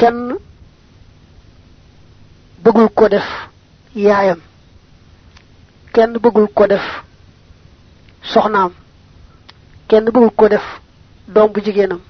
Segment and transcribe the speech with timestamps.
[0.00, 0.36] kenn
[2.64, 3.26] bëggul ko def
[3.94, 4.40] yaayam
[5.94, 6.84] kenn bëggul ko def
[8.32, 8.72] soxnaam
[9.88, 10.64] kenn bëggul ko def
[11.34, 12.00] doom bu jigéenam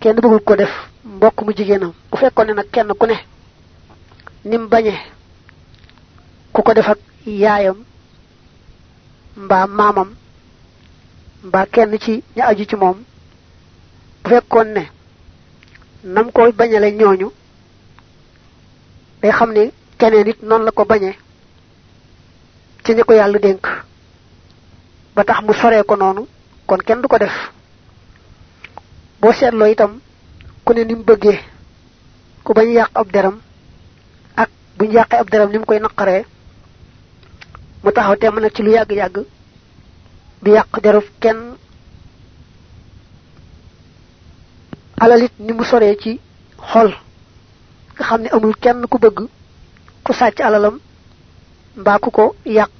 [0.00, 0.72] kenn bëggul ko def
[1.04, 1.92] mbokk mu jigéenam.
[2.10, 3.16] Bu fekkoon ne nag kenn ku ne
[4.44, 4.92] nim bañe
[6.52, 7.78] ku ko def ak yaayam
[9.36, 10.10] mbaa maamam
[11.44, 12.98] mbaa kenn ci ña aju ci moom
[14.22, 14.82] bu fekkoon ne
[16.04, 17.28] nam ko bañale ñooñu
[19.22, 21.12] day xam ne keneen it noonu la ko bañe
[22.84, 23.66] ci ñi ko yàlla dénk.
[25.14, 26.26] Ba tax mu soree ko noonu
[26.66, 27.34] kon kenn du ko def.
[29.20, 30.00] Boo seetloo itam
[30.64, 31.38] ku ne ni bëggee
[32.44, 33.36] ku bañ yàq ab deram
[34.36, 36.24] ak buñ yàqee ab deram ni koy naqaree
[37.82, 39.16] mu taxaw te mën ci lu yàgg-yàgg
[40.46, 40.68] yàq
[41.20, 41.38] kenn
[45.00, 46.20] alalit ni mu soree ci
[46.70, 46.90] xol
[47.96, 48.04] nga
[48.34, 49.18] amul kenn ku bëgg
[50.04, 50.76] ku sàcc alalam
[51.80, 52.24] mbaa ku ko
[52.56, 52.76] yàq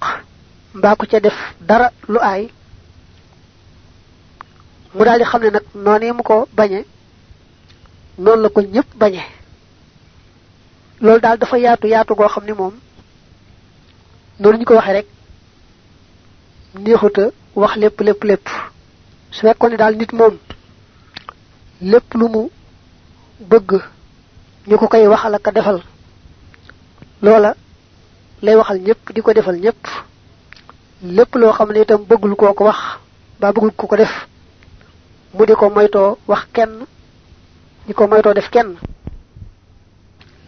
[0.78, 1.36] mbaa ku ca def
[1.68, 2.42] dara lu aay.
[4.94, 6.80] Mu daal di xam ne mu ko bañe
[8.18, 9.22] noonu la ko ñëpp bañe.
[11.00, 12.74] Loolu daal dafa yaatu yaatu goo xam ne moom
[14.40, 15.06] noonu ñu ko waxee rek
[16.74, 17.24] neexuta
[17.54, 18.46] wax lépp
[19.30, 19.46] su
[19.96, 20.36] nit moom
[21.82, 22.48] lépp lu mu
[23.50, 23.70] bëgg
[24.68, 25.80] ñu ko koy waxal ak defal.
[27.22, 27.54] loola
[28.42, 29.82] lay waxal ñëpp di ko defal ñëpp
[31.02, 32.78] lépp loo xam ne itam bëggul koo ko wax
[33.40, 34.26] ba bëggul ko ko def
[35.34, 36.72] mu di ko wax kenn
[37.86, 38.76] di ko def kenn.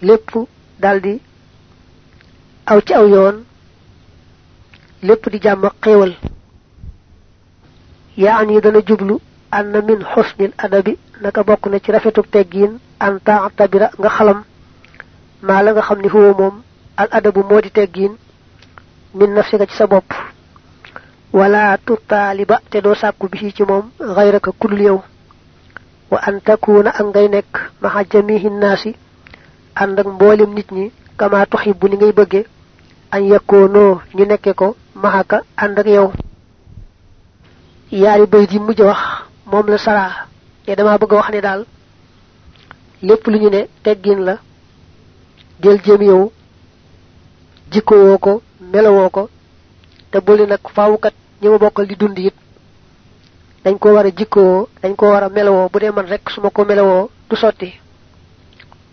[0.03, 0.31] lépp
[0.79, 1.21] daldi
[2.67, 3.45] aw ci aw yoon
[5.03, 6.13] lépp di jàmm xéewal.
[8.17, 9.19] yaani dana jublu
[9.53, 13.19] anna min husnil adabi naka bokk na ci rafetuk teggiin an
[13.57, 14.41] tabira nga xalam
[15.47, 16.53] maa la nga xam ni huwa
[16.97, 18.15] al adabu moo di teggiin
[19.15, 20.11] min nafsika ci sa bopp.
[21.33, 23.91] Wala tutaaliba te doo sàkku bi ci moom
[24.61, 25.03] kudul yow.
[26.11, 28.95] Wa an takuna ak ngay nekk maxa jamihi naasi
[29.75, 32.41] ànd ak mboolem nit ñi kama tuxibu ni ngay bëgge
[33.11, 36.13] añ yakkoonoo ñu nekke ko maxaka ànd ak yow.
[37.91, 39.01] Yaari bayit yi mujj wax
[39.51, 40.27] moom la saraa
[40.65, 41.63] te dama bëgg wax ne daal
[43.03, 44.35] lépp lu ñu ne teggin la
[45.63, 46.33] jël jëm yow
[48.19, 48.43] ko
[48.73, 49.29] melowoo ko
[50.11, 52.35] te buli nag faawukat ñi ma bokkal di dund it
[53.65, 54.11] dañ ko war a
[54.83, 57.73] dañ ko war a melowoo bu dee man rek su ma ko melowoo du sotti.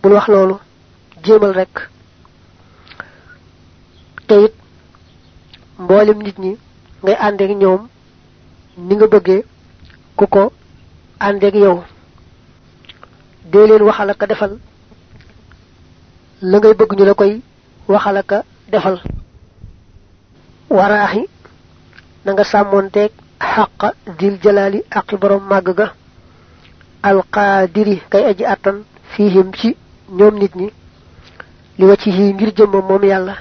[0.02, 0.28] Bul wax
[1.52, 1.74] rek.
[4.26, 4.34] Te
[6.22, 6.56] nit ñi
[7.02, 7.16] ngay
[7.54, 7.88] ñoom
[8.78, 9.44] ni nga bëggee
[10.20, 10.52] ku ko
[11.26, 11.76] àndeek yow.
[13.50, 14.52] Dee leen waxal ak defal.
[16.42, 17.40] La ngay bëgg ñu la koy
[17.88, 18.30] waxal ak
[18.72, 18.96] defal.
[20.76, 21.22] Waraaxi
[22.24, 23.12] na nga sàmmoonteeg
[23.52, 23.88] xaqa
[24.18, 25.86] dil jalaali aqi borom màgg ga.
[27.02, 28.76] Alqaadiri kay aji àttan
[29.12, 29.76] fiihim ci
[30.18, 30.68] ñoom nit ñi.
[31.78, 33.34] Li wa ci ngir jëmmam moom yàlla.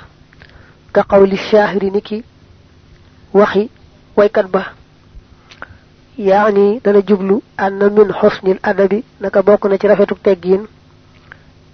[0.94, 2.24] Ka qawli shaahiri ni ki
[3.34, 3.70] waxi
[4.16, 4.79] waykat ba
[6.20, 10.64] yaani dana jublu anna min xusnil adabi naka bokk na ci rafetuk teggiin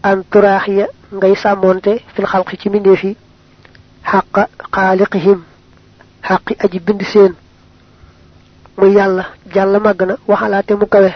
[0.03, 0.85] an turaaxiya
[1.15, 3.17] ngay sàmmoonte fil xalqi ci mbindeef yi
[4.11, 5.39] xaqa xaaliqihim
[6.27, 7.33] xaqi aji bind seen.
[8.77, 8.85] Mu
[10.93, 11.11] kawe.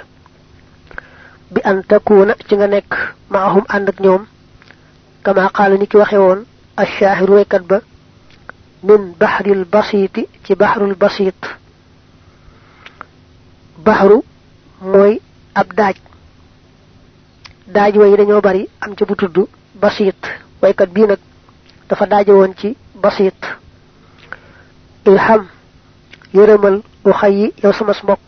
[1.51, 2.91] Bi an takuuna ci nga nekk
[3.29, 3.99] maahum ànd ak
[5.23, 6.45] kama qaala ni ki waxe woon
[8.83, 11.41] min baxril basiiti ci baxrul basiit
[13.85, 14.21] baxru
[14.81, 15.19] mooy
[15.55, 15.95] ab daaj.
[17.67, 19.37] Daaj way dañoo bari am ca bu tudd
[19.81, 20.21] basiit.
[20.61, 21.19] Waykat bii nag
[21.89, 23.41] dafa daaje woon ci basiit.
[25.05, 25.47] Ilham
[26.33, 28.27] yërëmal u xayyi yow sama mbokk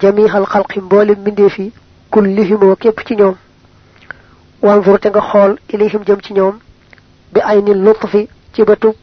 [0.00, 1.72] jamihal xalqi mboole mbindeef yi
[2.10, 3.36] kullihimoo képp ci ñoom.
[4.62, 6.58] Wanzur te nga xool ilayhim jëm ci ñoom
[7.32, 8.94] bi ay ni lutfi ci bëtub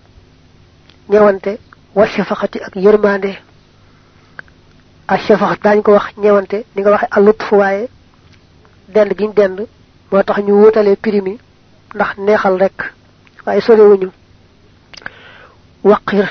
[1.09, 1.59] ñewante
[1.95, 3.31] wa shafaqati ak yërmande
[5.07, 7.90] ak shafaqat daañ ko wax ñewante ni nga waxe al lutf waaye
[8.94, 9.68] dend giñ dend
[10.12, 11.38] moo tax ñu wutalee primi
[11.96, 12.78] ndax neexal rek
[13.46, 14.10] waaye sorewuñu.
[15.84, 16.25] Waqir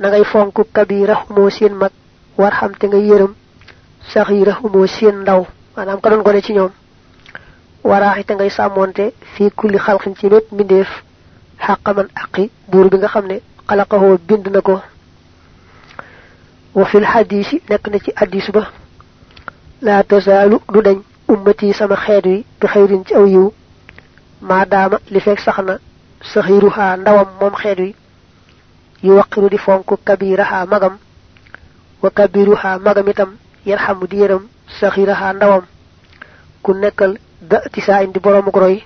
[0.00, 1.92] na ngay fonk kabira moo seen mag
[2.38, 3.32] war xam te nga yërëm
[4.12, 5.46] saxira moo seen ndaw
[5.76, 6.70] maanaam ka doon gone ci ñoom.
[7.84, 10.28] Waraaxi te ngay sàmmoonte fii kulli xalqin ci
[14.62, 14.80] ko
[16.74, 18.64] wa fil xadiisi nekk na ci addis ba
[19.82, 20.98] laa tasaalu du dañ
[21.28, 23.52] ummati sama xeet wi bi xeyrin ci aw yiw
[24.40, 25.78] maadaama li fekk sax na
[26.32, 27.94] saxiruha ndawam moom xeet wi
[29.02, 30.98] yu waqiru di fonk kabiraha magam
[32.02, 33.30] wa kabiruha magam itam
[33.66, 34.42] yarhamu di yërëm
[34.80, 35.64] saxiraha ndawam
[36.62, 37.18] ku nekkal
[37.50, 38.82] da tisaa indi boroomu roy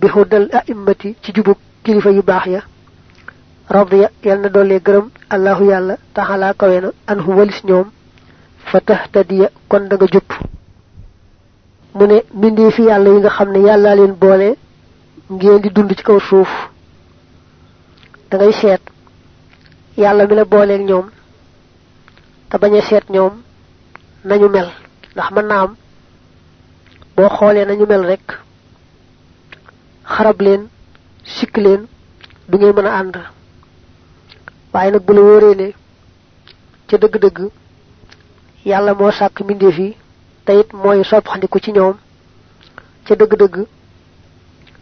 [0.00, 2.60] bi xuddal a'immati ci jubug kilifa yu baax ya
[3.72, 7.86] radiya yal na doole gërëm allahu yàlla taxalaa kawe na anhu walis ñoom.
[8.70, 10.28] Fa tahtadiya kon da nga jub
[11.94, 14.56] mu ne mbindee fi yàlla yi nga xam ne yàlla leen boole
[15.30, 16.50] ngeen di dund ci kaw suuf.
[18.30, 18.80] Da ngay seet
[19.96, 21.06] yàlla mi la booleeg ñoom
[22.48, 23.32] te bañ a seet ñoom
[24.24, 24.68] nañu mel.
[25.14, 25.74] Ndax mën naa am
[27.16, 28.38] boo xoolee nañu mel rek
[30.04, 30.68] xarab leen
[31.24, 31.86] sikk leen
[32.48, 33.16] du ngeen mën a ànd
[34.72, 35.68] waaye nag bu la wóoree ne
[36.88, 37.38] ca dëgg-dëgg
[38.64, 39.96] yàlla moo sàkk mbindeef yi
[40.44, 41.94] te it mooy soppandiku ci ñoom
[43.06, 43.66] ca dëgg-dëgg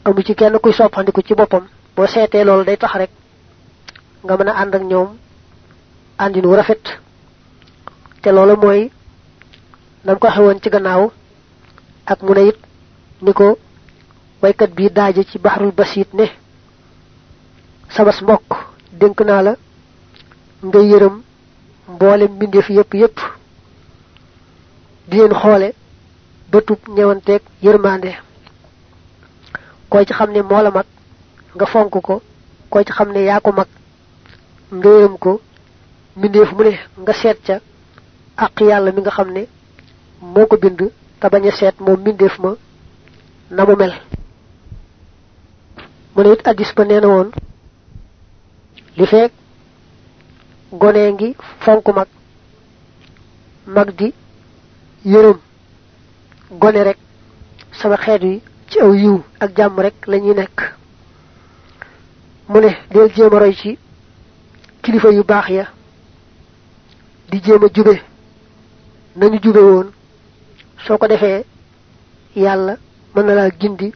[0.04, 1.66] amu ci kenn kuy soppandiku ci boppam.
[1.96, 3.10] boo seetee loolu day tax rek
[4.24, 5.08] nga mën a ànd ak ñoom
[6.18, 6.84] àndin wu rafet
[8.22, 8.90] te loolu mooy
[10.04, 11.10] nam ko xewoon ci gannaaw
[12.06, 12.56] ak mu ne it
[13.22, 13.58] ni ko
[14.42, 16.26] waykat bi daaje ci bahrul basit ne
[17.88, 18.48] sabas mbokk
[18.92, 19.56] dénk naa la
[20.62, 21.16] nga yërëm
[21.92, 23.18] mboolem mbindeef yépp yépp
[25.08, 25.68] di leen xoole
[26.50, 28.12] bëtub ñewanteeg yërmande.
[29.88, 30.84] Koy ci xam ne moo la mag
[31.54, 32.22] nga fonk ko
[32.70, 33.66] koy ci xam ne yaa ko mag
[34.72, 35.40] nga yërëm ko
[36.16, 36.72] mbindeef mu ne
[37.02, 37.56] nga seet ca
[38.36, 39.46] ak yàlla mi nga xam ne
[40.20, 40.80] moo ko bind
[41.20, 42.54] te bañ a seet moom mbindeef ma
[43.50, 43.94] na mu mel.
[46.14, 47.30] Mu ne it addis ba nee na woon
[48.96, 49.32] li feek
[50.72, 52.08] gone ngi fonk mag
[53.66, 54.12] mag di
[55.04, 55.38] yërëm.
[56.58, 56.98] Gone rek
[57.72, 60.58] sama xeet wi ci aw yiw ak jàmm rek lañuy nekk.
[62.48, 63.78] Mu del jéem roy ci
[64.82, 65.66] kilifa yu baax ya.
[67.30, 68.02] Di jéem a jube.
[69.16, 69.90] Nañu jube woon.
[70.86, 71.44] Soo ko defee
[72.36, 72.76] yàlla
[73.14, 73.92] mën gindi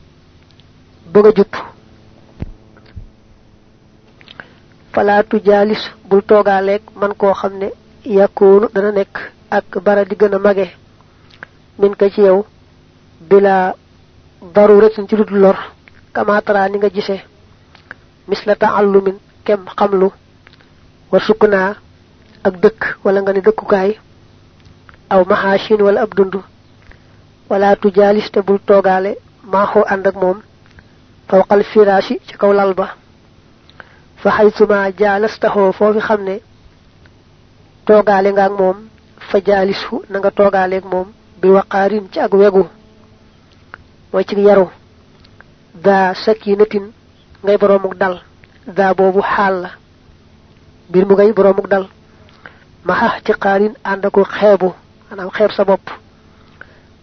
[1.13, 1.31] ba nga
[4.95, 7.69] falaatu jaalis bul toogaaleeg man koo xam ne
[8.05, 9.15] yàkkoonu dana nekk
[9.51, 10.55] ak bara di gën a
[11.79, 12.45] min ka ci yow
[13.29, 13.75] bila
[14.55, 15.57] daruratin ci dudul lor
[16.13, 17.23] kamaatara ni nga gisee
[18.29, 20.09] misla taallumin kem xamlu.
[21.13, 21.75] Wa sukkunaa
[22.47, 23.91] ak dëkk wala nga ne dëkkukaay.
[25.13, 26.35] Aw mahashin wala ab dund
[27.51, 29.13] wala tu jaalis te bul toogaale
[29.53, 30.39] maaxoo ànd ak moom.
[31.29, 32.87] Fawqal firaashi ci kaw lal ba
[34.25, 36.37] fa xaytuma jaalastaxoo foofi xam ne
[37.87, 38.79] toogaale nga ak moom
[39.29, 41.09] fa jaalisu na nga toogaaleeg moom
[41.41, 42.65] bi waqaarin ci ak wegu
[44.13, 44.67] mooy ci yaru.
[45.85, 46.87] Daa sakinatin
[47.43, 48.23] ngay boroomuk dal.
[48.67, 49.71] Daa boobu xaal la.
[50.89, 51.85] Mbir mu ngay boroomuk dal.
[52.85, 54.69] Maxa ci xaarin ànd ako xeebu
[55.11, 55.87] maanaam xeeb sa bopp.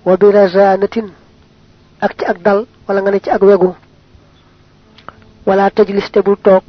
[0.05, 1.07] Wa bi razanatin
[2.01, 3.75] ak ci ak dal wala nga ne ci ak wegu.
[5.45, 6.63] Wala tajlis te bul toog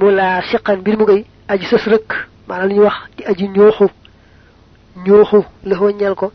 [0.00, 1.20] mu laa siqan mbir mu ngay
[1.52, 2.10] aji sës rëkk
[2.48, 3.86] maanaam ñuy wax di aji ñooxu
[5.06, 5.38] ñooxu
[5.68, 6.26] lëxoo ñel ko.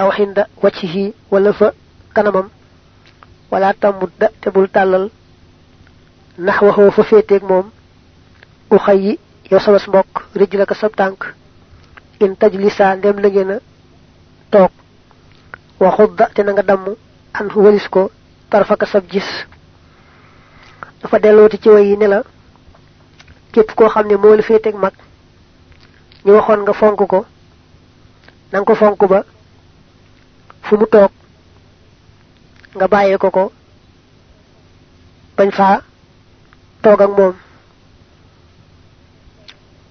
[0.00, 1.68] Aw xinda waccihi wala fa
[2.14, 2.48] kanamam.
[3.50, 5.10] Wala tambudda te bul tàllal
[6.38, 7.66] nax waxoo fa féeteeg moom
[8.70, 9.18] u xay yi
[9.50, 11.34] yow sabas mbokk rëj la ko sab tànk
[12.20, 13.58] in tajlisa la
[16.34, 16.76] te nga
[17.38, 17.48] an
[18.50, 19.46] tarfaka sab gis.
[21.02, 22.22] Dafa dellooti ci way la
[23.52, 24.94] képp koo xam ne moo la féeteeg mag
[26.24, 27.20] ñu waxoon nga fonk ko
[28.52, 29.20] na ko fonk ba
[30.66, 31.10] fu mu toog
[32.76, 33.44] nga bàyyee ko ko
[35.36, 35.76] bañ faa
[36.82, 37.34] toog ak moom.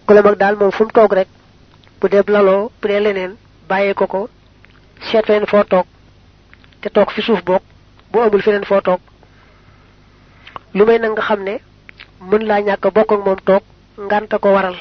[0.05, 1.27] Ku la mag daal moom fu mu toog rek
[1.99, 3.33] bu dee laloo bu dee leneen
[3.69, 4.19] bàyyee ko ko
[5.07, 5.63] seet feneen foo
[6.81, 7.63] te toog fi suuf boog
[8.11, 8.99] bu amul feneen foo toog.
[10.73, 11.41] Lu may nga xam
[12.29, 13.63] mën laa ñàkk bokk ak moom toog
[13.97, 14.75] nganta ko waral.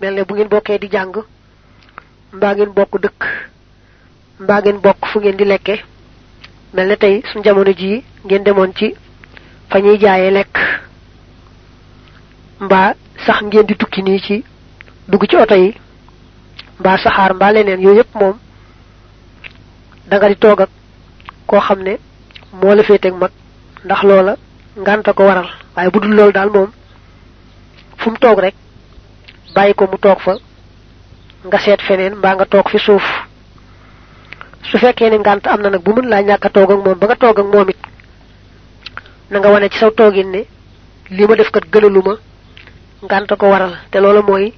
[0.00, 1.12] Mel ne bu ngeen bokkee di jàng
[2.32, 3.20] mbaa ngeen bokk dëkk
[4.40, 5.74] mbaa ngeen bokk fu ngeen di lekke
[6.74, 8.94] mel ne tey suñ jamono jii ngeen demoon ci
[9.70, 10.54] fa ñuy jaayee lekk
[12.60, 12.94] mbaa
[13.26, 14.44] sax ngeen di tukki nii ci.
[15.08, 15.74] Dugg ci oto yi.
[16.80, 18.36] Mbaa saxaar mbaa leneen yooyu yépp moom.
[20.08, 20.70] Da nga di toog ak
[21.46, 21.98] koo xam ne
[22.52, 23.30] moo la féeteeg mag.
[23.84, 24.36] Ndax loola
[24.76, 25.48] nganta ko waral.
[25.76, 26.50] Waaye bu dul loolu daal
[27.98, 28.54] fu mu toog rek
[29.54, 30.34] bàyyi ko mu toog fa
[31.46, 33.06] nga seet feneen mbaa nga toog fi suuf.
[34.70, 36.98] Su fekkee ne ngant am na nag bu mën laa ñàkk a toog ak moom
[36.98, 37.80] ba nga toog ak moom it
[39.30, 40.42] na nga wane ci saw toogin ne
[41.10, 42.14] li def kat gënaluma
[43.02, 43.74] ngant ko waral.
[43.90, 44.52] Te loolu mooy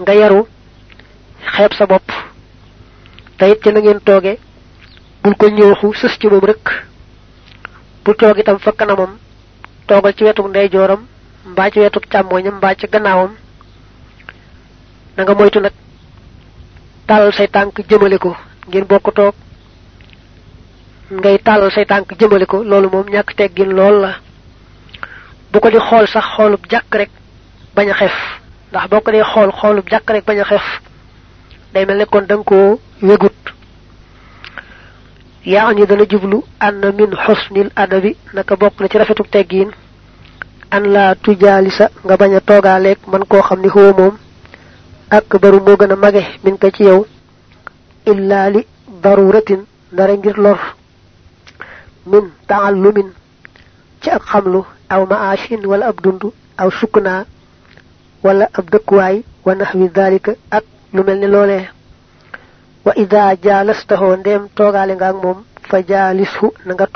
[0.00, 0.46] nga yaru
[1.54, 1.86] xeeb sa
[3.46, 4.38] it ci na ngeen tooge
[5.22, 6.64] bul ko ñëwxu sës ci moom rek
[8.04, 9.18] bu toog itam kanamam
[9.86, 11.06] toogal ci wetu ndeyjooram
[11.50, 13.32] mbaa wetu càmmooñam mbaa ci gannaawam.
[15.16, 15.72] Na nga moytu nag
[17.06, 18.36] tàllal say tànk jëmale ko
[18.68, 19.34] ngeen bokk toog.
[21.10, 24.12] Ngay tàllal say tànk jëmale ko loolu moom ñàkk teggin lool la.
[25.52, 27.10] Bu ko di xool sax xoolub jàkk rek
[27.74, 28.14] bañ a xef.
[28.70, 30.62] Ndax boo ko dee xool xoolub rek bañ a xef
[31.74, 33.34] day mel ne kon da nga koo wégut
[35.44, 36.38] yaani dana jublu
[36.98, 39.70] min husnil adabi naka bokk na ci rafetuk teggin
[40.76, 43.90] an la tujaalisa nga bañ a toogaaleeg man koo xam ni xoo
[45.16, 47.00] ak baru moo gën a mage min ka ci yow
[48.10, 48.60] illa li
[49.02, 49.62] daruratin
[49.96, 50.58] dara ngir lor
[52.10, 53.08] min taallumin
[54.02, 54.60] ci ak xamlu
[54.94, 56.22] aw maashin wala ab dund
[56.62, 57.14] aw sukna
[58.24, 59.16] wala ab dëkkuwaay
[59.46, 60.64] wa nahwi dhalika ak
[60.94, 61.64] lu mel ni loolee
[62.84, 65.38] wa ida jaalastaho ndem toogaale nga ak moom
[65.68, 65.78] fa
[66.74, 66.86] nga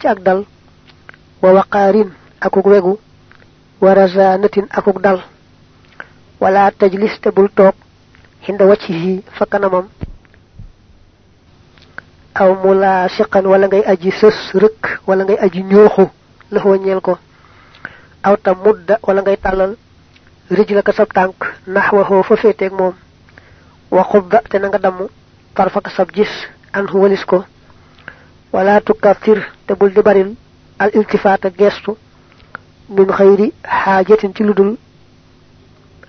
[0.00, 0.40] ci ak dal
[1.42, 2.98] wa waqaarin akuk wegu
[3.80, 5.20] wa razanatin akuk dal
[6.40, 7.74] wala tajlis te bul toog
[8.46, 9.86] hinda waccihi fa kanamam
[12.34, 16.04] aw mulasiqan wala ngay aji sës rëkk wala ngay aji ñooxu
[16.50, 17.18] la ñeel ko.
[18.22, 19.76] Aw ta mudda wala ngay tàllal
[20.50, 22.94] rij la ka sab tànk naxwaxoo fa féeteeg moom.
[23.90, 25.08] Wa xubda te na nga damm
[25.54, 26.08] tarfaka sab
[26.72, 26.86] an
[27.26, 27.44] ko.
[28.52, 30.02] Wala tukathir te bul di
[30.82, 31.90] الالتفات جست
[32.88, 34.76] من غير حاجة تلدل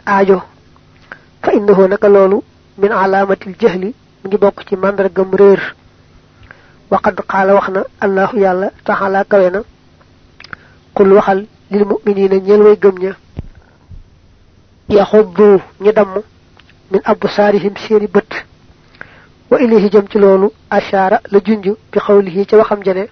[0.08, 0.40] آجو
[1.44, 2.42] فإنه نقلول
[2.78, 3.94] من علامة الجهل
[4.26, 5.76] نجبوك تماندر غمرير
[6.92, 9.64] وقد قال وخنا الله يالله تعالى كرينا
[10.96, 13.16] قل وخل للمؤمنين يلوي غمنا
[14.90, 16.22] يخضوا ندم
[16.92, 18.34] من أبصارهم سيري بط
[19.52, 23.08] وإليه جمت لولو أشار لجنجو بقوله تواخم جنة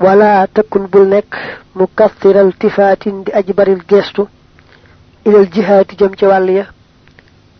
[0.00, 1.34] wala takun bul nekk
[1.74, 4.28] mu kathiral tifaatin di aji baril geestu
[5.24, 6.66] ilal jihaati jëm ci wàll ya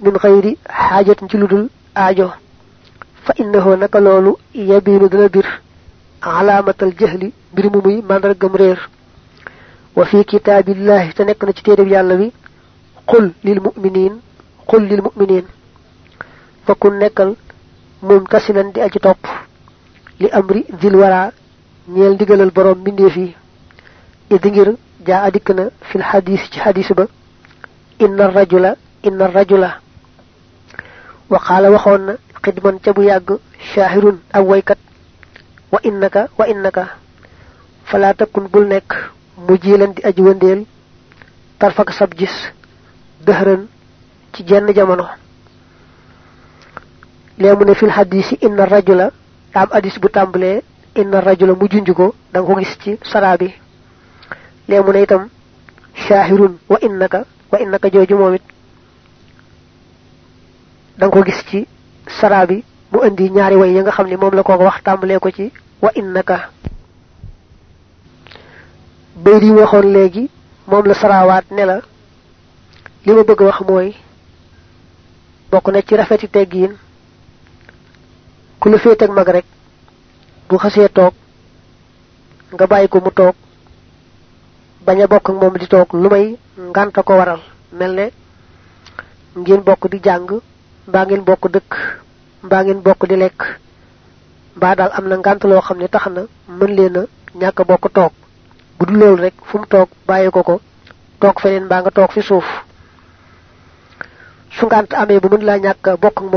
[0.00, 2.32] min xayri xaajatin ci ludul aajo
[3.24, 5.46] fa innahu naka loolu yabiinu dana bir
[6.22, 8.78] alaamatal jahli mbir mu muy màndargam réer
[9.96, 12.32] wa fi kitaabillahi te nekk na ci téereb yàlla bi
[13.06, 14.14] qul lil muminin
[14.66, 15.44] qul lil muminin
[16.66, 17.36] fa kun nekkal
[18.02, 19.22] mumtasilan di aji topp
[20.20, 21.30] li amri dil wara
[21.88, 23.36] ñeel ndigalal borom mbindeef yi.
[24.30, 24.68] Idi ngir
[25.06, 27.06] jaa adikk na fil xadis ci xadis ba
[28.00, 29.80] inna rajula inna rajula.
[31.30, 32.12] Wa qaala waxoon na
[32.42, 33.38] xidman ca bu yàgg
[33.74, 34.78] shaahirun ab waykat
[35.72, 36.84] wa innaka wa innaka
[37.84, 38.90] fala takun bul nekk
[39.36, 39.72] mu di
[40.08, 40.66] aji
[41.58, 42.34] tarfak sab gis
[43.26, 43.66] dëhëran
[44.32, 45.06] ci jenn jamono.
[47.38, 49.10] Lee mu ne fil xadisi inna rajula
[49.54, 50.62] am hadis bu tàmbalee
[50.96, 53.48] inna rajula mu junj ko da nga ko gis ci saraa bi.
[54.68, 55.28] Ne itam
[55.94, 58.42] shaahirun wa innaka wa innaka jooju moom it.
[60.98, 61.66] Da ko gis ci
[62.92, 65.52] mu indi ñaari way ya nga xam ne moom la ko wax tàmbalee ko ci
[65.82, 66.50] wa innaka.
[69.16, 70.30] Bayt yi waxoon léegi
[70.86, 71.80] la saraawaat ne la
[73.04, 73.60] li ma bëgg wax
[75.72, 76.72] na ci rafeti teggiin
[78.58, 79.44] ku la féeteg mag rek
[80.48, 81.14] bu xasee toog
[82.54, 83.34] nga bàyyi ko mu toog
[84.86, 86.26] bañ a bokk ak moom di toog lu may
[86.74, 87.40] ngànta ko waral
[87.78, 88.06] mel ne.
[89.36, 90.26] Ngeen bokk di jàng
[90.88, 91.70] mbaa ngeen bokk dëkk
[92.46, 93.40] mbaa ngeen bokk di lekk
[94.56, 96.22] mbaa daal am na ngànt loo xam ne tax na
[96.58, 97.02] mën leen a
[97.40, 98.12] ñàkk bokk toog
[98.78, 100.60] bu dul loolu rek fu toog bàyyi ko
[101.20, 102.44] toog feneen mbaa nga toog fi suuf.
[104.56, 106.30] Su ngànt amee bu mën laa ñàkk bokk ak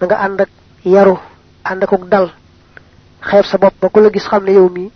[0.00, 0.46] da nga
[0.84, 1.16] yaru
[1.64, 2.30] ànd ak dal.
[3.20, 4.90] Xeeb sa bopp ba ku la gis xam ne yow mi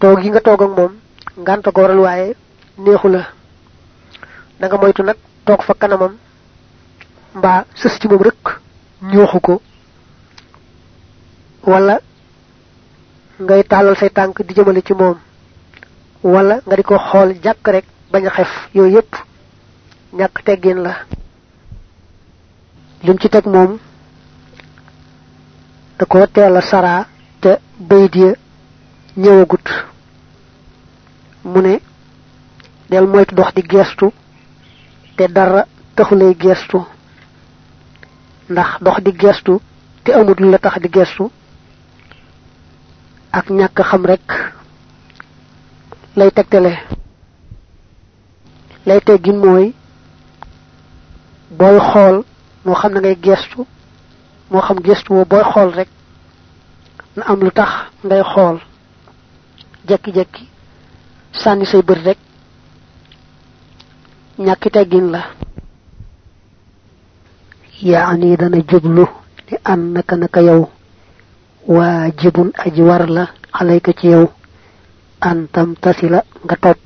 [0.00, 0.92] toog yi nga toog ak moom
[1.36, 2.36] ngànt ko waral waaye
[2.78, 3.22] neexu la.
[4.60, 6.14] Da nga moytu nag toog fa kanamam
[7.74, 8.42] sës ci rek
[11.66, 12.00] wala
[13.40, 15.18] ngay tàllal say tànk di jëmale ci moom.
[16.22, 16.96] Wala nga di ko
[17.42, 18.50] jàkk rek bañ a xef.
[18.74, 19.12] Yooyu yépp
[20.44, 20.94] teggin la.
[23.02, 23.78] Lim ci teg moom
[25.98, 27.06] da ko teel a saraa
[27.40, 28.30] te bayit ya
[29.16, 29.66] ñëwagut.
[31.44, 31.74] Mu ne
[32.90, 34.06] del moytu dox di geestu
[35.16, 36.78] te dara taxulay gestu
[38.50, 39.60] ndax dox di gestu
[40.04, 41.30] te amut la tax di gestu
[43.32, 44.26] ak ñàkk xam rek
[46.16, 46.72] lay tegtale.
[48.86, 49.74] Lay teggin mooy
[51.58, 52.16] booy xool
[52.64, 53.66] moo xam na ngay gestu
[54.54, 55.88] moo xam gestu woo booy xool rek
[57.16, 57.70] na am lu tax
[58.04, 58.56] ngay xool.
[59.88, 60.44] Jekki-jekki
[61.40, 62.18] sànni say bët rek
[64.38, 65.20] ñàkki teggin la.
[67.82, 69.04] Yaani dana jublu
[69.50, 70.62] ni annaka naka yow
[71.66, 73.24] waajibun aji war la
[73.58, 74.26] alayka ci yow.
[75.20, 76.84] Antam tasila nga topp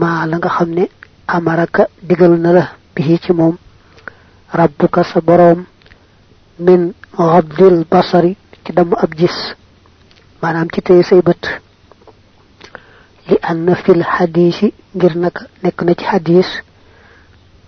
[0.00, 0.84] maa la nga xam ne
[1.36, 3.56] amaraka digal na la bihi ci moom.
[4.52, 5.20] Rabbuka sa
[6.66, 6.82] min
[7.16, 8.32] ghabdil basari
[8.64, 9.36] ci damm ab gis
[10.42, 11.42] maanaam ci téye say bët
[13.28, 16.48] li anna fil hadisi ngir naka nekk na ci hadis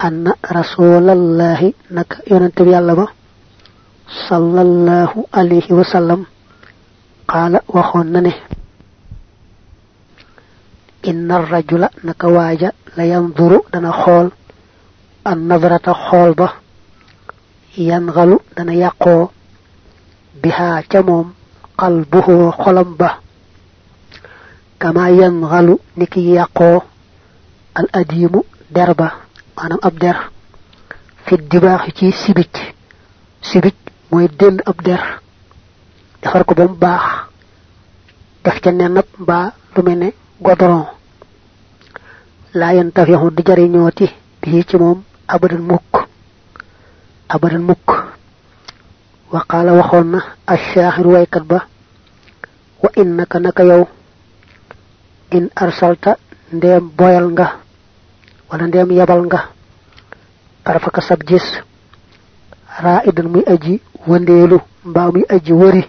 [0.06, 3.06] anna rasulallahi naka yonante bi yàlla ba
[4.28, 6.20] sallallahu alayhi wa sallam
[7.30, 8.32] qaala waxoon na ne
[11.10, 14.28] inna rajula naka waaja la yanzuru dana xool
[15.24, 16.48] an nadrata xool ba
[17.76, 19.30] yangalu dana yàqoo
[20.42, 21.32] bihaa ca moom
[21.76, 23.20] qalbuhu xolam ba
[24.78, 26.82] kama yangalu niki yàqoo
[27.74, 28.40] al adimu
[28.70, 29.08] der ba
[29.56, 30.16] maanaam ab der
[31.24, 32.54] fi dibaaxi ci sibic
[33.42, 33.76] sibic
[34.10, 35.02] mooy dénd ab der
[36.22, 37.34] defar ko ba mu baax.
[38.44, 40.08] Def ca nenab mbaa lu mel ne
[40.44, 40.84] godoron
[42.54, 44.06] yantafihu di jariñooti
[44.42, 46.03] bii ci moom abadan mukk
[47.28, 47.88] abadan mukk
[49.32, 51.66] wa qaala waxoon na ashaaxiru waykat ba
[52.82, 53.62] wa innaka naka
[55.32, 56.16] in arsalta
[56.52, 57.46] ndeem boyal nga
[58.50, 59.40] wala ndeem yabal nga
[60.64, 61.46] tarfaka sab gis
[62.82, 65.84] raa idan muy aji wëndeelu mbaa muy aji wëri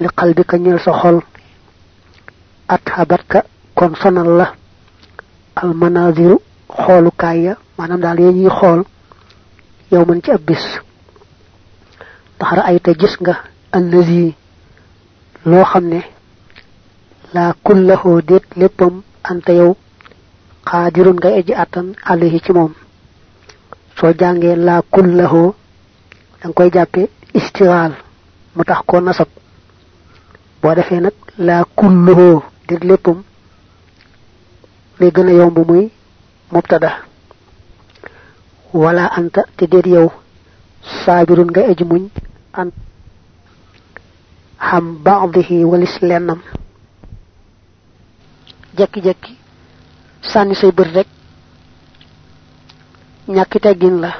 [0.00, 1.20] li qalbika ñeel sa xol
[2.68, 4.46] at habatka kon sonal la
[5.54, 6.40] al manaziru
[6.82, 8.18] xoolukaay ya maanaam daal
[8.58, 8.80] xool
[9.94, 10.64] yow man ci ab bis
[12.36, 13.34] ndax ra'ayta gis nga
[13.76, 14.34] allazi
[15.50, 16.00] loo xam ne
[17.34, 18.94] laa kullahoo déet léppam
[19.30, 19.70] anta yow
[20.68, 22.72] xaadirun ngay aji àttan alayhi ci moom
[23.98, 25.54] soo jàngee laa kullahoo
[26.40, 27.02] da koy jàppe
[27.38, 27.92] istigaal
[28.54, 29.28] mu tax ko nasab.
[30.62, 31.12] Boo defee nag
[31.46, 33.18] laa kulluhoo déet léppam
[34.98, 35.90] lay gën a yomb muy
[36.52, 36.90] mubtada
[38.74, 40.10] wala anta te déet yow
[41.04, 42.02] saabirun ngay aji muñ
[42.52, 42.68] an
[44.58, 46.40] xam baadihi walis lennam.
[48.76, 49.32] Jekki-jekki
[50.22, 51.06] sànni say bët rek
[53.28, 54.10] ñàkki teggin la.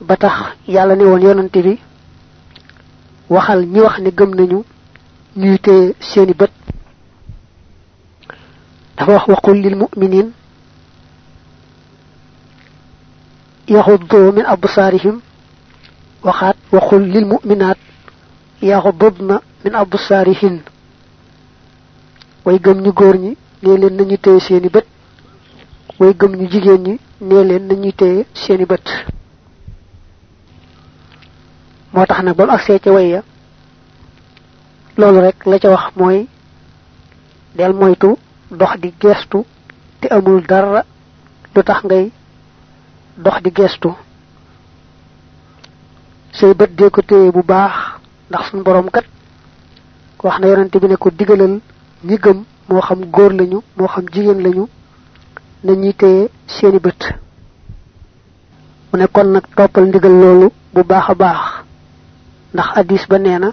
[0.00, 0.34] Ba tax
[0.68, 1.78] yàlla ne woon yonante bi
[3.28, 4.64] waxal ñi wax ne gëm nañu
[5.36, 6.52] ñuy téye seeni bët.
[8.96, 10.30] Dafa wax waqul lil muminin
[13.70, 15.20] min absaarihim
[16.24, 17.78] waxaat waxul lil muminaat
[18.62, 20.56] yaxuddudna min absaarihin
[22.44, 24.86] way gëm ñu góor ñi nee leen nañu téye seeni bët
[26.00, 28.86] way gëm ñu jigéen ñi nee leen nañuy téye seeni bët
[31.92, 33.22] moo tax nag ba mu agsee ca way ya
[34.98, 36.26] loolu rek la ca wax mooy
[37.56, 38.16] del moytu
[38.50, 39.44] dox di gestu
[40.00, 40.84] te amul dara
[41.54, 42.10] lu tax ngay
[43.22, 43.90] dox di gestu.
[46.32, 47.72] Say bët dee ko téye bu baax
[48.30, 49.04] ndax suñu borom kat
[50.22, 51.60] wax na yonante bi ne ko digalal
[52.04, 54.68] ñi gëm moo xam góor lañu moo xam jigéen lañu
[55.64, 57.00] na ñuy téye seeni bët.
[58.92, 61.40] Mu ne kon nag toppal ndigal loolu bu baax a baax
[62.54, 63.50] ndax addis ba nee na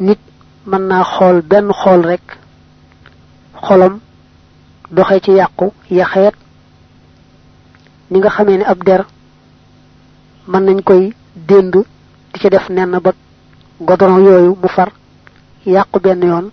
[0.00, 0.18] nit
[0.66, 2.38] mën naa xool benn xool rek
[3.66, 3.98] xolam
[4.90, 6.34] doxe ci yàqu yaxeet
[8.10, 9.04] ni nga xamee ne ab der
[10.46, 11.12] mën nañ koy
[11.48, 11.72] dénd
[12.32, 13.12] di ci def nenn ba
[13.80, 14.90] godoron yooyu mu far
[15.66, 16.50] yàqu benn yoon.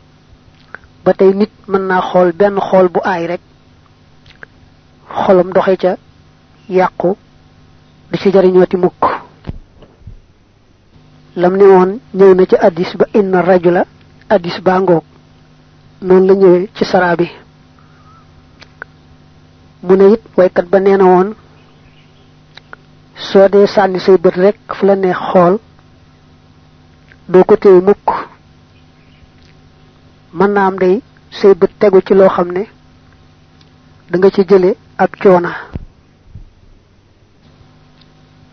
[1.03, 3.41] Ba tey nit mën naa xool benn xool bu aay rek
[5.25, 5.97] xolam doxe ca
[6.69, 7.15] yàqu
[8.11, 9.01] di ci jariñooti mukk.
[11.35, 13.85] Lam ne woon ñëw na ci addis ba inna rajula
[14.29, 15.03] addis baa ngoog
[16.01, 17.27] noonu la ñëwee ci saraa bi.
[19.83, 21.05] Mu ne it waykat ba nee na
[23.15, 25.58] soo dee sànni say bët rek fu la neex xool
[27.28, 28.08] doo ko téye mukk.
[30.34, 32.63] Mën naa am day say bët tegu ci loo xam ne
[34.10, 35.52] da nga ci jële ab coona.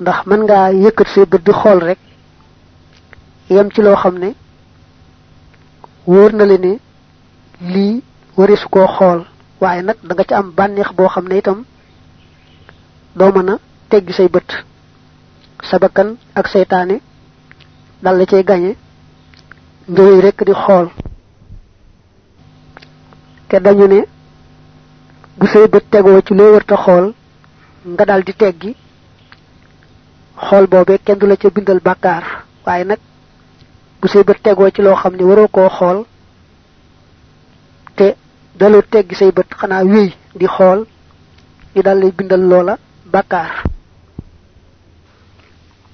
[0.01, 1.99] Ndax mën ngaa yëkkat say bët di xool rek
[3.51, 4.35] yem ci loo xam ne
[6.07, 6.79] wóor na le ne
[7.61, 8.03] lii
[8.37, 9.25] warisu koo xool.
[9.61, 11.64] Waaye nag da nga ci am bànneex boo xam ne itam
[13.16, 14.48] doo mën a teggi say bët.
[15.68, 17.01] Sa bakkan ak seytaane
[18.03, 18.42] dal la cay
[19.88, 20.87] nga wéy rek di xool.
[23.48, 24.01] Te dañu ne
[25.38, 27.14] bu say bët tegoo ci loo wërta xool
[27.92, 28.77] nga dal di teggi.
[30.46, 32.24] Xool boobee kenn du la ca bindal bàkkaar.
[32.66, 32.98] Waaye nag
[34.01, 36.05] bu say bët tegoo ci loo xam ne waroo koo xool
[37.96, 38.14] te
[38.90, 40.87] teggi say bët xanaa wéy di xool
[41.74, 42.79] ñu dal lay bindal loola
[43.12, 43.67] bàkkaar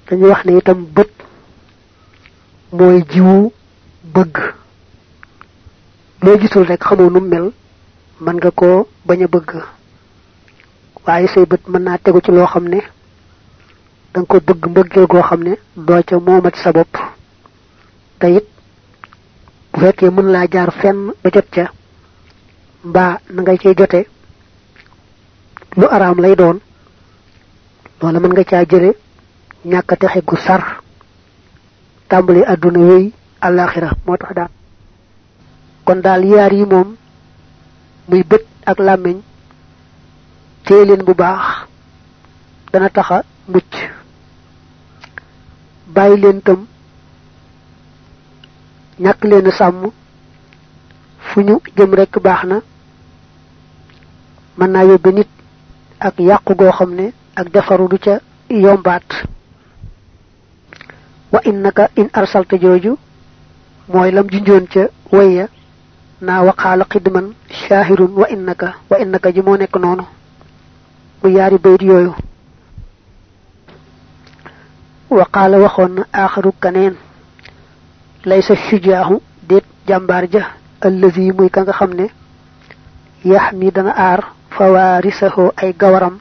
[0.07, 1.11] dañu wax ne itam bët
[2.71, 3.51] mooy jiwu
[4.13, 4.37] bëgg.
[6.21, 7.51] loo gisul rek xamoo nu mel
[8.21, 9.49] mën nga koo bañ a bëgg.
[11.05, 12.79] waaye say bët mën naa tegu ci loo xam ne
[14.13, 16.97] danga ko bëgg mbëggeel goo xam ne doo ca moomat sa bopp.
[18.19, 18.45] te it
[19.73, 21.71] bu fekkee mën laa jaar fenn ba jot ca
[22.83, 24.07] mbaa na nga cay jote
[25.77, 26.59] lu araam lay doon
[28.01, 28.91] loola mën nga caa jële
[29.71, 30.61] ñàkk texe gu sar.
[32.09, 33.05] Tàmbali àdduna wéy
[33.45, 34.51] àllaaxira moo tax daal.
[35.85, 36.89] Kon daal yaar yi moom
[38.07, 39.17] muy bët ak làmmiñ
[40.65, 41.43] téye leen bu baax
[42.71, 43.17] dana taxa
[43.51, 43.73] mucc.
[45.95, 46.59] Bàyyi leen tam
[49.03, 49.83] ñàkk leen sàmm.
[51.27, 51.39] Fu
[51.75, 52.57] jëm rekk baax na.
[54.57, 54.71] Mën
[55.11, 55.29] nit
[55.99, 56.91] ak yàqu goo xam
[57.35, 59.34] ak defaru du ca yombaat
[61.35, 62.93] wa innaka in arsalta jooju
[63.93, 65.45] mooy lam junjoon ca wayya
[66.21, 67.25] naa waqaala xidman
[67.61, 70.05] shaahirun wa innaka wa innaka ji moo nekk noonu
[71.23, 72.13] mu yaari bayit yooyu.
[75.09, 76.95] Waqaala waxoon na aaxaru kaneen
[78.29, 79.15] laysa shujaahu
[79.49, 80.43] déet jàmbaar ja
[80.81, 82.05] allazi muy ka nga xam ne
[83.31, 84.21] yax mi dana aar
[84.55, 86.15] fawaarisahu ay gawaram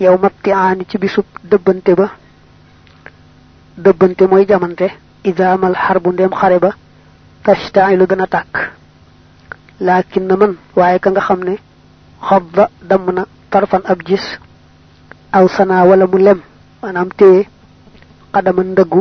[0.00, 2.06] yow matti aani ci bisub dëbbante ba
[3.84, 4.86] dëbbante mooy jamante
[5.24, 6.70] idaamal xarbu ndem xare ba
[7.44, 8.54] tashtailu dana tàkk
[9.80, 11.54] laakin na man waaye ka nga xam ne
[12.28, 14.24] xobba damm na tarfan ab gis
[15.32, 16.40] aw sanaa wala mu lem
[16.82, 17.46] maanaam téye
[18.32, 19.00] xadama ndëggu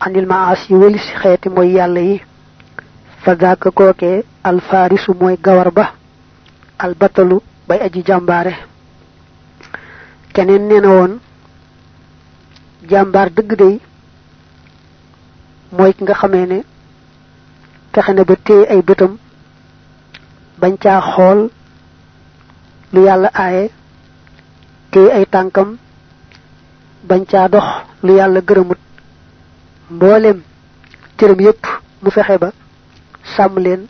[0.00, 2.20] anil maas yi wëlis xeeti mooy yàlla yi
[3.22, 5.92] fa daaka kookee alfaarisu mooy gawar ba
[6.78, 8.52] albatalu bay aji jàmbaare
[10.34, 11.12] keneen nee na woon
[12.90, 13.80] jàmbaar dëgg day
[15.72, 16.58] mooy ki nga xamee ne
[17.92, 19.16] fexe na ba téye ay bëtam
[20.60, 21.50] bañ caa xool
[22.92, 23.70] lu yàlla aaye,
[24.90, 25.76] téye ay tànkam
[27.08, 27.64] bañ caa dox
[28.02, 28.78] lu yàlla gërëmut.
[29.90, 30.42] Mboolem
[31.16, 31.64] cëram yépp
[32.02, 32.50] mu fexe ba
[33.36, 33.86] sàmm leen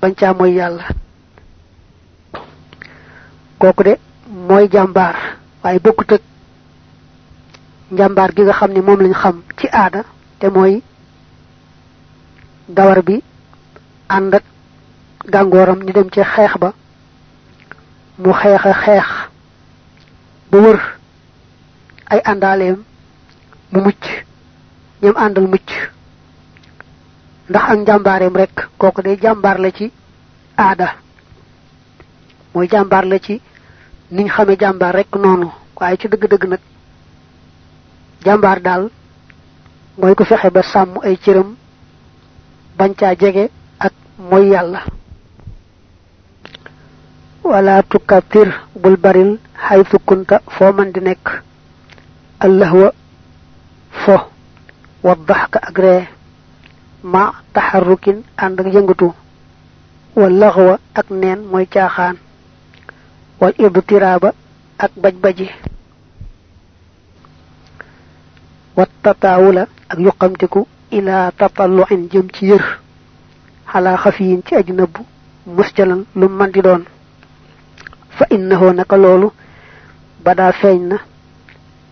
[0.00, 0.84] bañ caa mooy yàlla.
[3.58, 3.94] Kooku de
[4.48, 5.16] mooy jàmbaar,
[5.64, 6.22] waaye bokkut ak
[7.90, 10.04] njàmbaar gi nga xam ne moom lañ xam ci aada
[10.38, 10.82] te mooy
[12.68, 13.22] gawar bi
[14.08, 14.44] ànd ak
[15.32, 16.72] gàngooram ñu dem ci xeex ba.
[18.18, 19.06] Mu xeex xeex
[20.52, 20.78] wër
[22.10, 22.76] ay àndaaleem
[23.72, 24.04] mu mucc
[25.02, 25.68] ñoom àndal mucc.
[27.48, 29.92] Ndax ak njàmbaareem rek kooku day jàmbaar la ci
[30.56, 30.94] aada.
[32.54, 33.40] Mooy jàmbaar la ci
[34.10, 35.50] niñ xamee jàmbaar rek noonu.
[35.76, 36.60] Waaye ci dëgg-dëgg nag
[38.24, 38.90] jàmbaar daal
[39.98, 41.54] mooy ko fexe ba sàmm ay cëram
[42.78, 43.44] bañ caa jege
[43.86, 43.92] ak
[44.30, 44.80] mooy yàlla.
[47.44, 48.48] Wala tukatir
[48.82, 51.26] bul baril xaytu kunta foo man di nekk.
[52.44, 52.92] Allahwa
[54.02, 54.16] fo
[55.02, 56.08] waddaxka ak ree.
[57.02, 57.22] Ma
[57.54, 59.08] taxarrukin ànd ak yëngatu.
[60.16, 62.16] Wal laxwa ak neen mooy caaxaan.
[63.40, 64.30] Wal ibtiraaba
[64.78, 65.48] ak baj-baji.
[68.76, 72.64] Wat tataawula ak yuqamtiku ila tatalluin jëm ci yër.
[73.72, 75.00] Xalaa xafiyin ci aju nëbbu
[75.46, 76.84] musjalan lu man di doon.
[78.10, 79.30] Fa innahu naka loolu
[80.24, 80.96] badaa feeñ na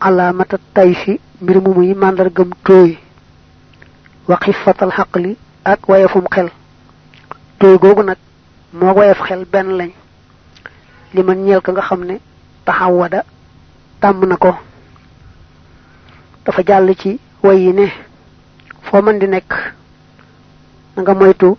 [0.00, 2.98] alaamata tay fi mbir mu muy màndargam tooy.
[4.28, 6.48] Wa xifatal xaqli ak wayefum xel.
[7.58, 8.16] Tooy googu nag
[8.72, 9.90] moo wayef xel benn lañ.
[11.14, 12.18] Li man ñeel ka nga xam ne
[12.64, 13.24] taxawada
[14.00, 14.54] tàmm na ko.
[16.44, 17.86] Dafa jàll ci way yi ne
[18.86, 19.50] foo mën di nekk
[20.96, 21.56] na nga moytu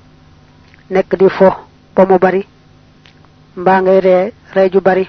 [0.89, 1.49] nekk di fo
[1.95, 2.45] ba mu bari
[3.57, 5.05] mbaa ngay ree ree ju bari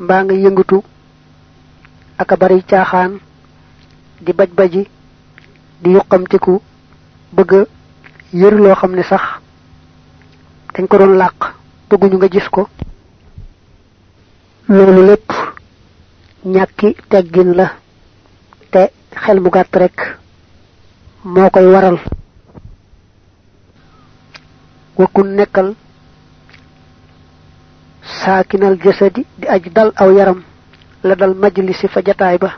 [0.00, 0.82] mbaa nga yëngatu
[2.18, 3.12] aka bari caaxaan
[4.24, 4.82] di baj baji
[5.82, 6.60] di yuqamtiku
[7.32, 7.52] bëgg
[8.32, 9.22] yër loo xam ne sax
[10.74, 11.38] dañ ko doon làq
[11.90, 12.68] bëgguñu nga gis ko.
[14.68, 15.30] Loolu lépp
[16.44, 17.72] ñàkki teggin la
[18.70, 20.13] te xel mu gàtt rek
[21.24, 21.98] moo koy waral.
[24.96, 25.74] Wakun nekkal
[28.04, 30.44] saakinal jasadi di aj dal aw yaram
[31.02, 32.50] la dal majlisi fa jataay ba.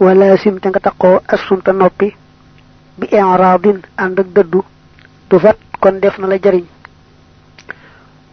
[0.00, 1.72] Wala sim te nga taqoo assunta
[2.98, 4.60] bi i'radin ànd ak dëddu
[5.30, 6.66] du fat kon def na la jariñ.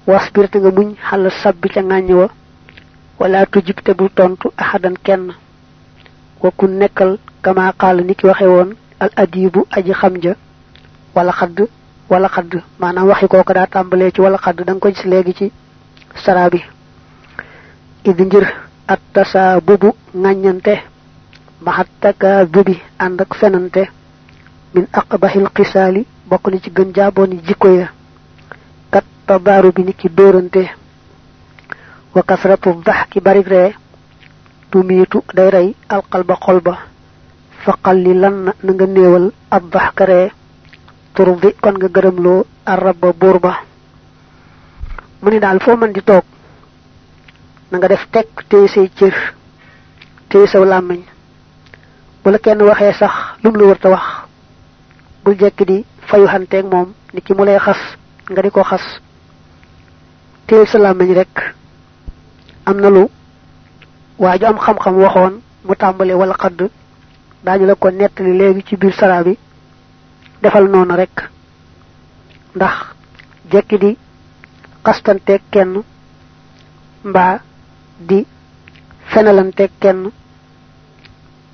[0.08, 0.96] Wasbir nga muñ
[1.42, 2.28] sabbi ca ŋàññ wa
[3.20, 5.34] wala tujib te tontu ahadan kenn.
[6.42, 10.34] Wa kun nekkal kama qaal ni ki waxe woon al adibu aji xam ja
[11.16, 11.58] wala xadd
[12.12, 15.34] wala xadd maanaam waxi kooku daa tàmbalee ci wala xadd da nga ko gis léegi
[15.40, 15.52] ci
[16.24, 16.60] sara bi.
[18.06, 18.46] Ngir
[18.88, 20.74] at tasa bubu ŋàññante
[21.66, 23.84] mahattaka bubi ak fenante
[24.74, 27.88] min aqbahil qisaali bokk na ci gën jaabooni jikko ya.
[28.92, 30.64] Kat tabaaru bi ni ki dóorante
[32.16, 33.76] wa kasratu daxki barik ree
[34.72, 36.93] tumiitu day rey alqalba xol ba
[37.66, 40.28] faqal li lan na nga néewal ab daxka ree
[41.16, 43.54] turdi kon nga gërëmloo arraba buur ba.
[45.22, 46.26] Mu ni daal foo mën di toog
[47.72, 49.16] na nga def tekk téye say cër
[50.30, 51.02] téye saw làmmiñ.
[52.24, 54.06] Bu kenn waxee sax lum wërta wax
[55.40, 57.60] jekki di fayu xanteeg moom ni ki mu lay
[58.32, 58.86] nga di ko xas.
[60.72, 61.36] Sa rek.
[62.66, 63.10] Am na lu
[64.20, 65.34] waa ju am xam-xam waxoon
[65.66, 66.70] mu tàmbale wala xadd
[67.44, 69.38] daañu la ko nettali léegi ci biir sara bi
[70.42, 71.30] defal noonu rek.
[72.56, 72.74] Ndax
[73.52, 73.98] jekki di
[74.84, 75.82] xastanteeg kenn
[77.04, 77.40] mbaa
[78.00, 78.26] di
[79.12, 80.10] fenalanteeg kenn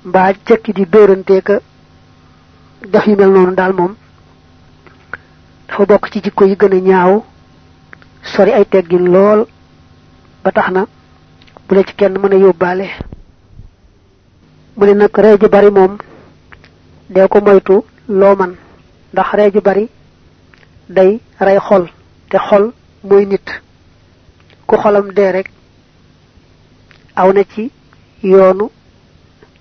[0.04, 1.60] mbaa jekki di dóoranteeka
[2.92, 3.94] def yu mel noonu daal moom
[5.68, 7.24] dafa bokk ci jikko yi gën a ñaaw
[8.22, 9.46] sori ay teggin lool
[10.44, 10.86] ba tax na
[11.68, 12.86] bu la ci kenn mën a yóbbaale
[14.76, 15.92] mu ne nag ree ju bari moom
[17.14, 18.52] dee ko moytu loo man.
[19.12, 19.88] Ndax ree ju bari
[20.88, 21.84] day rey xol
[22.30, 22.64] te xol
[23.08, 23.46] mooy nit.
[24.66, 25.48] Ku xolam dee rek
[27.20, 27.70] aw na ci
[28.22, 28.66] yoonu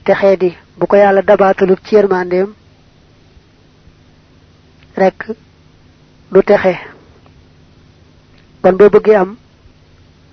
[0.06, 1.95] te xeedi bu ko yàlla dabaatalut ci
[5.02, 5.19] rek
[6.32, 6.74] du texe.
[8.62, 9.38] Kon boo bëggee am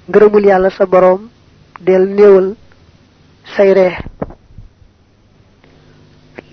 [0.09, 1.29] ngërëmul yàlla sa boroom
[1.81, 2.55] del néewal
[3.55, 3.73] say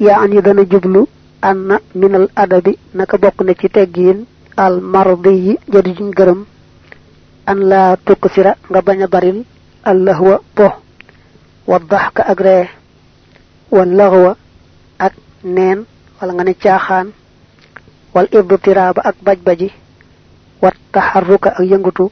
[0.05, 1.01] yaa an yi dana jublu
[1.41, 4.19] anna minal adabi naka bokk na ci teggiin
[4.57, 6.39] al mardi jadi juñ gërëm.
[7.45, 9.39] an laa tukk sira nga bañ a baril
[9.83, 10.67] allahwa po
[11.69, 12.65] wa daxka ak ree
[13.75, 14.31] wal laxwa
[15.05, 15.13] ak
[15.43, 15.79] neen
[16.17, 17.07] wala nga ne caaxaan
[18.13, 19.69] wal ibtiraaba ak baj-baji
[20.61, 22.05] wat taxarruka ak yëngutu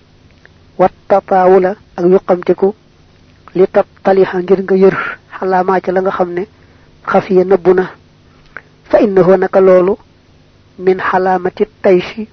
[0.79, 2.69] wat tataawula ak yuqamtiku
[3.55, 4.97] li tab talixa ngir nga yër
[5.51, 6.43] la nga ne
[7.07, 7.87] خفي نبنا.
[8.89, 9.97] فإنه نكالول
[10.79, 12.27] من حلامة التيشي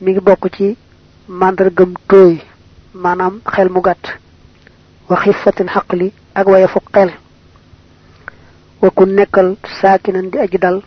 [0.00, 0.76] من بوكتي
[1.28, 1.72] ماندر
[2.08, 2.38] توي.
[2.94, 4.06] مانام خيل مغات.
[5.10, 7.10] وخفة حقلي أقوى يفقل
[8.82, 10.82] وكن نكال ساكنا دي أجدال.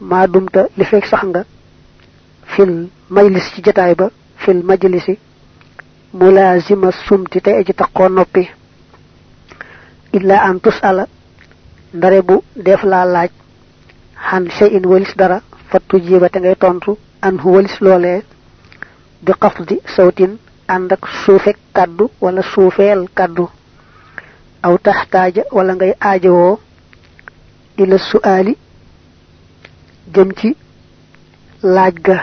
[0.00, 1.44] ما دمت لفيك سحنغا
[2.56, 5.10] في المجلس جتايبا في المجلس
[6.14, 8.48] ملازمة سمت تأجي تقوى نوبي.
[10.14, 11.06] إلا أن تسأل
[11.94, 13.30] ndare bu def laa laaj
[14.28, 18.22] xan shay'in walis dara fattu jiba te ngay tontu an walis loolee
[19.24, 20.32] bi xafdi sawtin
[20.68, 23.48] ànd ak suufek kàddu wala suufeel kàddu
[24.62, 26.58] aw taxtaaja wala ngay aajowoo
[27.82, 28.56] ila su'aali
[30.14, 30.56] jëm ci
[31.62, 32.16] laaj ga.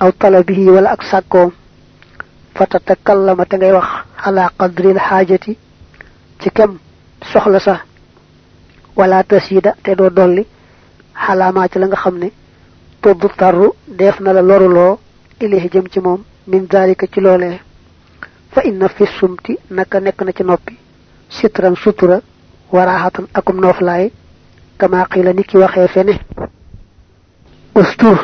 [0.00, 1.50] Aw talabihi wala ak sàkkoom.
[2.54, 3.88] Fatatakallama te ngay wax
[4.26, 5.56] ala qadril xaajati
[6.40, 6.78] ci kem
[7.32, 7.74] soxla sa
[8.96, 10.46] wala tasida te doo dolli
[11.26, 12.28] xalaamaa ci la nga xam ne
[13.02, 14.98] tudd tarru def na la loruloo
[15.40, 17.60] ilayhi jëm ci moom min dalika ci loolee.
[18.52, 20.76] fa inna fi sumti naka nekk na ci noppi
[21.28, 22.20] sitran sutura
[22.72, 24.10] waraaxatan akum nooflaay
[24.78, 26.14] kama qila ni ki waxee fene.
[27.74, 28.18] Ustur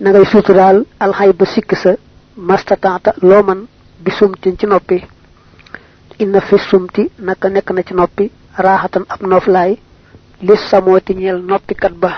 [0.00, 1.90] na ngay suturaal alxay ba sikk sa
[2.36, 3.66] mastataata loo man
[4.04, 5.04] bi sumtin ci noppi.
[6.18, 9.72] Inna fi sumti naka nekk na ci noppi raaxatan ab nooflaay
[10.42, 12.10] lis samooti ñeel noppikat ba.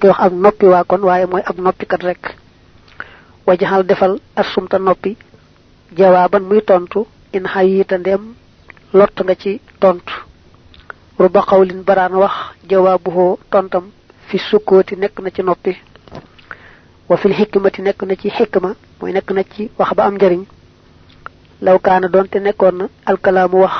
[0.00, 2.22] Koy wax ab noppi waa kon waaye mooy ab noppikat rek.
[3.46, 5.16] Wajahal defal asumta noppi
[5.98, 8.22] jawaaban muy tontu in xayita ndem
[8.98, 10.12] lott nga ci tontu.
[11.18, 12.32] Ruba qawlin baraan wax
[12.70, 13.84] jawaabuhoo tontam
[14.28, 15.72] fi sukkooti nekk na ci noppi.
[17.08, 20.42] Wa fil hikmati nekk na ci hikma mooy nekk na ci wax ba am njariñ.
[21.62, 21.78] Law
[23.62, 23.74] wax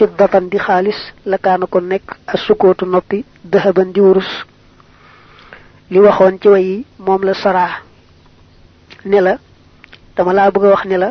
[0.00, 0.96] fiddatan di xaalis
[1.30, 3.18] la kaana ko nekk asukootu noppi
[3.52, 4.30] dahaban di wurus.
[5.90, 7.72] Li waxoon ci way moom la saraa.
[9.04, 9.34] Ne la
[10.16, 11.10] dama laa bëgg wax ne la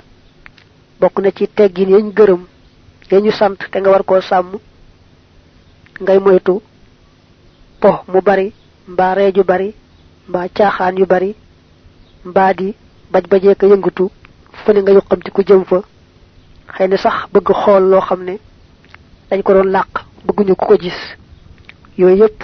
[1.00, 2.42] bokk na ci teggin yañ gërëm
[3.12, 4.58] yañu sant te nga war koo sàmm.
[6.02, 6.62] Ngay moytu
[7.82, 8.54] po mu bari
[8.88, 9.76] mbaa reeju bari
[10.30, 11.36] mbaa caaxaan yu bari
[12.26, 12.74] mbaa di
[13.12, 14.10] baj bajee ka yëngatu
[14.64, 15.80] fu ne nga yuqamti ku jëm fa.
[16.76, 18.36] Xëy na sax bëgg xool loo xam ne
[19.30, 19.90] dañ ko doon làq
[20.26, 21.00] bëgguñu ku ko gis.
[21.98, 22.42] Yooyu yépp